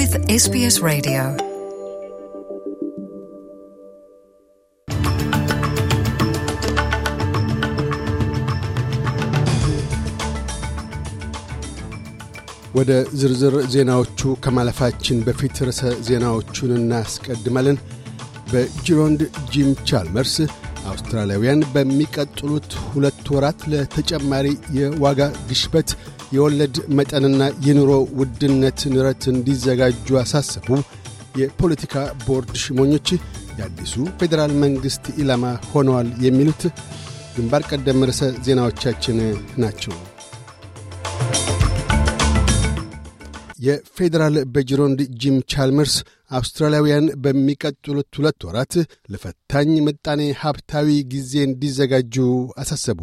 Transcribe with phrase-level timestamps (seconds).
[0.00, 1.22] with SBS Radio.
[12.74, 12.90] ወደ
[13.20, 17.78] ዝርዝር ዜናዎቹ ከማለፋችን በፊት ርዕሰ ዜናዎቹን እናስቀድማለን።
[18.52, 19.22] በጂሮንድ
[19.52, 20.34] ጂም ቻልመርስ
[20.90, 24.46] አውስትራሊያውያን በሚቀጥሉት ሁለት ወራት ለተጨማሪ
[24.78, 25.90] የዋጋ ግሽበት
[26.30, 30.68] የወለድ መጠንና የኑሮ ውድነት ንረት እንዲዘጋጁ አሳሰቡ።
[31.40, 33.08] የፖለቲካ ቦርድ ሽሞኞች
[33.58, 36.62] የአዲሱ ፌዴራል መንግሥት ኢላማ ሆነዋል። የሚሉት
[37.34, 39.18] ግንባር ቀደም ርዕሰ ዜናዎቻችን
[39.62, 39.94] ናቸው።
[43.60, 45.94] የፌዴራል በጅሮንድ ጂም ቻልመርስ
[46.30, 48.74] አውስትራሊያውያን በሚቀጥሉት ሁለት ወራት
[49.12, 52.16] ለፈታኝ ምጣኔ ሀብታዊ ጊዜ እንዲዘጋጁ
[52.62, 53.00] አሳሰቡ።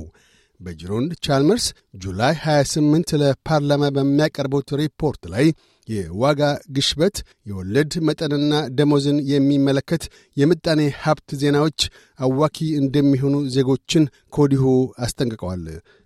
[0.60, 1.66] በጅሮንድ ቻልመርስ
[2.04, 5.48] ጁላይ 28 ለፓርላማ በሚያቀርቡት ሪፖርት ላይ
[5.88, 6.42] የዋጋ
[6.76, 10.04] ግሽበት፣ የወለድ መጠንና ደሞዝን የሚመለከት
[10.38, 11.80] የምጣኔ ሀብት ዜናዎች
[12.20, 14.66] አዋኪ እንደሚሆኑ ዜጎችን ከወዲሁ
[15.06, 15.64] አስጠንቅቀዋል።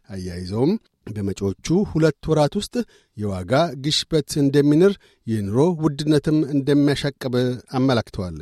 [0.10, 0.74] አያይዘውም
[1.08, 2.76] በመጪዎቹ ሁለት ወራት ውስጥ
[3.18, 3.54] የዋጋ
[3.86, 4.94] ግሽበት እንደሚንር፣
[5.28, 7.34] የኑሮ ውድነትም እንደሚያሻቅብ
[7.78, 8.38] አመላክተዋል።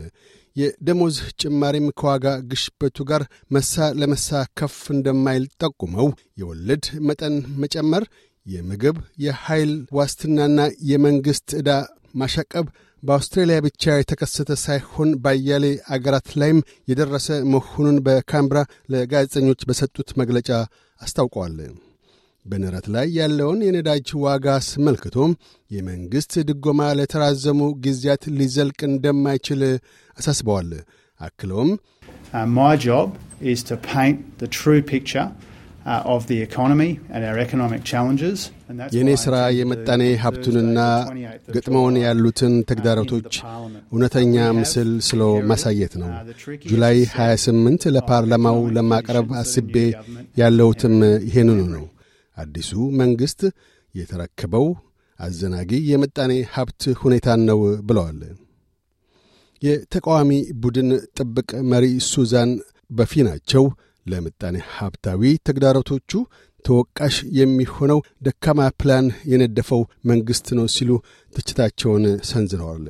[0.55, 6.07] የደሞዝ ጭማሪም ከዋጋ ግሽበቱ ጋር መሳ ለመሳ ከፍ እንደማይል ጠቁመው
[6.41, 8.05] የወለድ መጠን መጨመር፣
[8.45, 11.71] የምግብ የኃይል ዋስትናና የመንግሥት ዕዳ
[12.15, 12.67] ማሻቀብ
[13.03, 18.61] በአውስትራሊያ ብቻ የተከሰተ ሳይሆን ባያሌ አገራት ላይም የደረሰ መሆኑን በካምብራ
[18.93, 20.49] ለጋዜጠኞች በሰጡት መግለጫ
[21.01, 21.55] አስታውቀዋል።
[22.49, 25.31] በንረት ላይ ያለውን የነዳጅ ዋጋ አስመልክቶም
[25.71, 29.61] የመንግሥት ድጎማ ለተራዘሙ ጊዜያት ሊዘልቅ እንደማይችል
[30.17, 30.71] አሳስበዋል።
[31.19, 31.69] አክለውም
[32.31, 32.45] uh,
[38.95, 43.31] የእኔ ሥራ do ሀብቱንና Thursday, 28th of ገጥመውን ያሉትን uh, ተግዳሮቶች.
[43.93, 49.75] እውነተኛ ምስል ስሎ ማሳየት ነው። uh, ጁላይ set 28 of ለፓርላማው ለማቅረብ አስቤ
[50.37, 50.97] ያለሁትም.
[51.29, 51.85] ይሄንኑ ነው።
[52.39, 53.41] አዲሱ መንግሥት
[53.95, 54.67] የተረከበው
[55.19, 58.19] አዘናጊ የምጣኔ ሀብት ሁኔታን ነው ብለዋል።
[59.61, 60.31] የተቃዋሚ
[60.63, 62.51] ቡድን ጥብቅ መሪ ሱዛን
[62.91, 63.63] በፊናቸው
[64.05, 66.11] ለምጣኔ ሀብታዊ ተግዳሮቶቹ
[66.65, 70.91] ተወቃሽ የሚሆነው ደካማ ፕላን የነደፈው መንግሥት ነው ሲሉ
[71.33, 72.85] ትችታቸውን ሰንዝረዋል።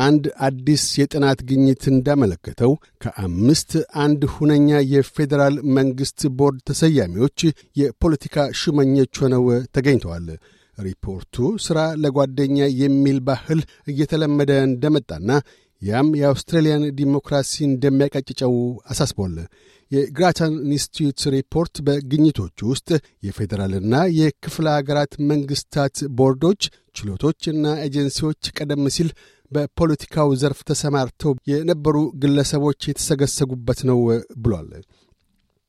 [0.00, 2.72] አንድ አዲስ የጥናት ግኝት እንዳመለከተው
[3.02, 3.72] ከአምስት
[4.04, 7.38] አንድ ሁነኛ የፌዴራል መንግሥት ቦርድ ተሰያሚዎች
[7.80, 9.44] የፖለቲካ ሹመኞች ሆነው
[9.76, 10.28] ተገኝተዋል።
[10.78, 15.30] ሪፖርቱ ሥራ ለጓደኛ የሚል ባህል እየተለመደ እንደመጣና
[15.82, 18.54] ያም የአውስትራሊያን ዲሞክራሲ እንደሚያቀጭጨው
[18.90, 19.36] አሳስቧል።
[19.90, 22.88] የግራታን ኢንስቲትዩት ሪፖርት በግኝቶቹ ውስጥ
[23.26, 26.62] የፌዴራልና የክፍለ አገራት መንግሥታት ቦርዶች፣
[26.96, 29.08] ችሎቶችና ኤጀንሲዎች ቀደም ሲል
[29.50, 34.00] በፖለቲካው ዘርፍ ተሰማርተው የነበሩ ግለሰቦች የተሰገሰጉበት ነው
[34.42, 34.70] ብሏል።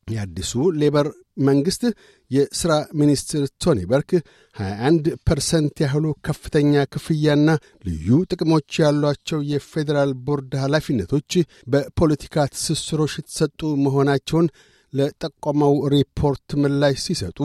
[0.07, 1.07] የአዲሱ ሌበር
[1.47, 1.83] መንግሥት
[2.31, 4.09] የሥራ ሚኒስትር ቶኒ በርክ
[4.55, 7.47] 21 percent ያህሉ ከፍተኛ ክፍያና
[7.87, 11.31] ልዩ ጥቅሞች ያሏቸው የፌዴራል ቦርድ ኃላፊነቶች
[11.73, 14.49] በፖለቲካ ትስስሮች የተሰጡ መሆናቸውን
[14.93, 17.39] ለጠቆመው ሪፖርት ምላሽ ሲሰጡ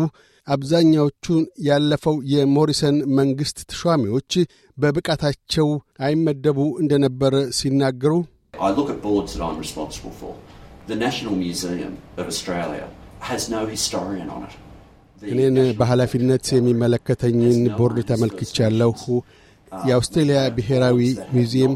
[0.47, 4.33] አብዛኛዎቹን ያለፈው የሞሪሰን መንግሥት ተሿሚዎች
[4.79, 5.69] በብቃታቸው
[6.01, 8.13] ይመደቡ እንደነበር ሲናገሩ
[15.23, 18.95] እኔን በኃላፊነት የሚመለከተኝን ቦርድ ተመልክቻለሁ።
[19.73, 19.87] name.
[19.87, 20.99] የአውስትሬልያ ብሔራዊ
[21.33, 21.75] ሚውዚየም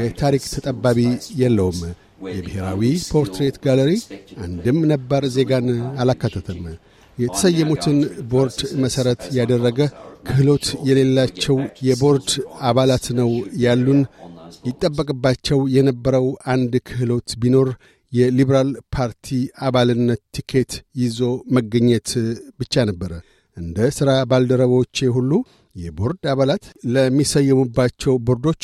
[0.00, 0.98] የታሪክ ተጠባቢ
[1.40, 1.78] የለውም።
[2.34, 2.82] የብሔራዊ
[3.12, 3.90] ፖርትሬት ጋለሪ
[4.44, 5.66] አንድም ነባር ዜጋን
[6.02, 6.60] አላካተተም።
[7.18, 7.98] የተሰየሙትን
[8.30, 9.78] ቦርድ መሠረት ያደረገ
[10.28, 11.56] ክህሎት የሌላቸው
[11.88, 12.28] የቦርድ
[12.68, 13.30] አባላት ነው
[13.64, 14.00] ያሉን።
[14.68, 17.68] ይጠበቅባቸው የነበረው አንድ ክህሎት ቢኖር
[18.12, 19.28] የሊበራል ፓርቲ
[19.66, 21.20] አባልነት ቲኬት ይዞ
[21.56, 22.10] መገኘት
[22.60, 23.12] ብቻ ነበረ።
[23.56, 25.32] እንደ ሥራ ባልደረቦቼ ሁሉ
[25.76, 26.64] የቦርድ አባላት
[26.94, 28.62] ለሚሰየሙባቸው ቦርዶች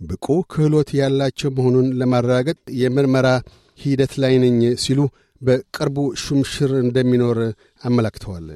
[0.00, 3.28] ብቁ ክህሎት ያላቸው መሆኑን ለማረጋገጥ የምርመራ
[3.78, 5.00] ሂደት ላይ ነኝ ሲሉ
[5.42, 7.38] በቅርቡ ሹምሽር እንደሚኖር
[7.82, 8.46] አመላክተዋል።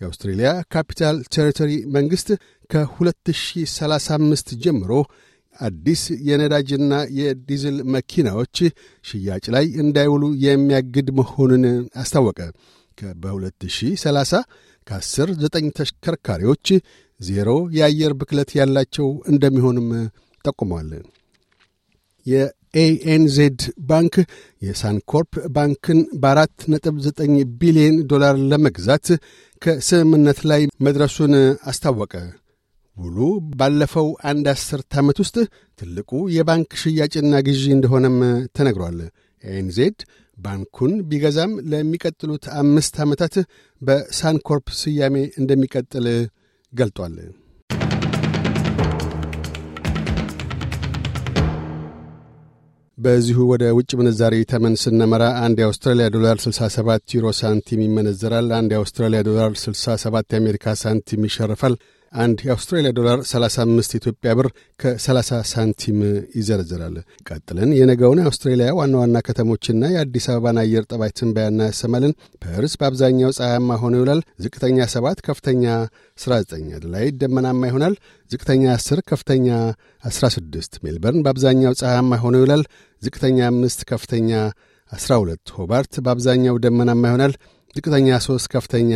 [0.00, 2.28] የአውስትሬልያ ካፒታል ቴሪቶሪ መንግሥት
[2.70, 4.92] ከ2035 ጀምሮ
[5.58, 8.56] አዲስ የነዳጅና የዲዝል መኪናዎች
[9.04, 11.64] ሽያጭ ላይ እንዳይውሉ የሚያግድ መሆኑን
[12.02, 12.40] አስታወቀ።
[13.20, 14.40] በ2030
[14.86, 16.66] ከ10 ዘጠኝ ተሽከርካሪዎች
[17.20, 19.88] ዜሮ የአየር ብክለት ያላቸው እንደሚሆንም
[20.44, 20.90] ጠቁመዋል።
[22.74, 24.14] የኤኤንዜድ ባንክ
[24.62, 29.06] የሳንኮርፕ ባንክን በአራት ነጥብ ዘጠኝ ቢሊዮን ዶላር ለመግዛት
[29.62, 31.34] ከስምምነት ላይ መድረሱን
[31.70, 32.14] አስታወቀ።
[32.96, 33.18] ውሉ
[33.60, 35.36] ባለፈው አንድ አስርት ዓመት ውስጥ
[35.78, 38.18] ትልቁ የባንክ ሽያጭና ግዢ እንደሆነም
[38.56, 38.98] ተነግሯል።
[39.44, 39.98] ኤኤንዜድ
[40.38, 43.34] ባንኩን ቢገዛም ለሚቀጥሉት አምስት ዓመታት
[43.82, 46.06] በሳንኮርፕ ስያሜ እንደሚቀጥል
[46.72, 47.16] ገልጧል።
[52.98, 59.20] በዚሁ ወደ ውጭ ምንዛሪ ተመን ስነመራ አንድ የአውስትራሊያ ዶላር 67 ዩሮ ሳንቲም ይመነዘራል። አንድ የአውስትራሊያ
[59.28, 61.74] ዶላር 67 የአሜሪካ ሳንቲም ይሸርፋል።
[62.14, 64.46] አንድ የአውስትራሊያ ዶላር 35 ኢትዮጵያ ብር
[64.80, 65.98] ከ30 ሳንቲም
[66.36, 66.96] ይዘረዝራል።
[67.28, 72.12] ቀጥለን የነገውን የአውስትሬሊያ ዋና ዋና ከተሞችና የአዲስ አበባን አየር ጠባይ ትንበያ እናሰማለን።
[72.44, 75.64] ፐርስ በአብዛኛው ፀሐያማ ሆኖ ይውላል። ዝቅተኛ 7 ከፍተኛ
[76.18, 77.96] 19። አደላይድ ደመናማ ይሆናል።
[78.30, 79.48] ዝቅተኛ 10 ከፍተኛ
[80.04, 82.64] 16። ሜልበርን በአብዛኛው ፀሐያማ ሆኖ ይውላል።
[83.02, 84.30] ዝቅተኛ 5 ከፍተኛ
[84.92, 87.34] 12። ሆባርት በአብዛኛው ደመናማ ይሆናል።
[87.74, 88.92] ዝቅተኛ 3 ከፍተኛ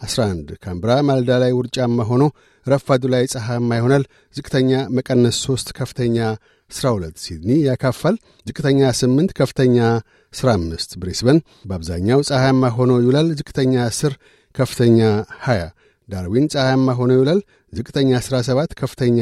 [0.00, 2.22] 11 ካንብራ ማልዳ ላይ ውርጫማ ሆኖ
[2.66, 4.04] ረፋዱ ላይ ፀሐያማ ይሆናል።
[4.34, 6.16] ዝቅተኛ መቀነስ 3 ከፍተኛ
[6.70, 9.76] 12 ሲድኒ ያካፋል። ዝቅተኛ 8 ከፍተኛ
[10.32, 11.38] 15 ብሪስበን
[11.70, 14.16] በአብዛኛው ፀሐያማ ሆኖ ይውላል። ዝቅተኛ 10
[14.54, 14.98] ከፍተኛ
[15.42, 15.68] 20
[16.08, 17.40] ዳርዊን ፀሐያማ ሆኖ ይውላል።
[17.72, 19.20] ዝቅተኛ 17 ከፍተኛ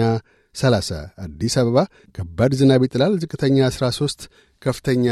[0.55, 1.79] 30 አዲስ አበባ
[2.17, 4.27] ከባድ ዝናብ ይጥላል። ዝቅተኛ 13
[4.63, 5.07] ከፍተኛ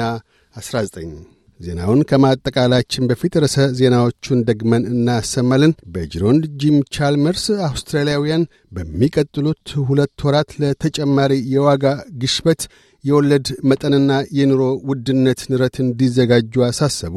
[0.54, 8.44] 19 ዜናውን ከማጠቃላችን በፊት ርዕሰ ዜናዎቹን ደግመን እናሰማለን። በጅሮንድ ጂም ቻልመርስ አውስትራሊያውያን
[8.76, 11.84] በሚቀጥሉት ሁለት ወራት ለተጨማሪ የዋጋ
[12.22, 12.62] ግሽበት፣
[13.04, 14.08] የወለድ መጠንና
[14.38, 17.16] የኑሮ ውድነት ንረት እንዲዘጋጁ አሳሰቡ።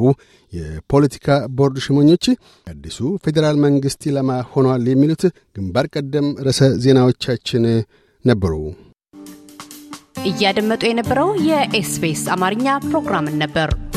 [0.52, 1.26] የፖለቲካ
[1.56, 2.24] ቦርድ ሹመኞች
[2.66, 5.24] አዲሱ ፌዴራል መንግሥት ኢላማ ሆኗል። የሚሉት
[5.56, 7.64] ግንባር ቀደም ርዕሰ ዜናዎቻችን
[8.24, 8.54] ነበሩ።
[10.26, 13.70] እያደመጡ የነበረው የኤስቢኤስ አማርኛ ፕሮግራምን ነበር።